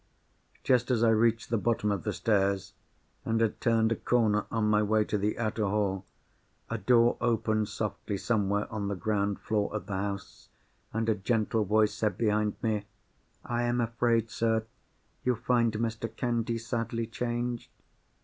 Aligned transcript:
Just 0.63 0.89
as 0.89 1.03
I 1.03 1.09
reached 1.11 1.51
the 1.51 1.59
bottom 1.59 1.91
of 1.91 2.05
the 2.05 2.11
stairs, 2.11 2.73
and 3.23 3.39
had 3.39 3.61
turned 3.61 3.91
a 3.91 3.95
corner 3.95 4.47
on 4.49 4.67
my 4.67 4.81
way 4.81 5.03
to 5.05 5.15
the 5.15 5.37
outer 5.37 5.65
hall, 5.65 6.07
a 6.71 6.79
door 6.79 7.17
opened 7.21 7.69
softly 7.69 8.17
somewhere 8.17 8.65
on 8.73 8.87
the 8.87 8.95
ground 8.95 9.39
floor 9.41 9.71
of 9.71 9.85
the 9.85 9.93
house, 9.93 10.49
and 10.91 11.07
a 11.07 11.13
gentle 11.13 11.65
voice 11.65 11.93
said 11.93 12.17
behind 12.17 12.55
me:— 12.63 12.85
"I 13.45 13.61
am 13.61 13.79
afraid, 13.79 14.31
sir, 14.31 14.65
you 15.23 15.35
find 15.35 15.71
Mr. 15.73 16.07
Candy 16.15 16.57
sadly 16.57 17.05
changed?" 17.05 17.69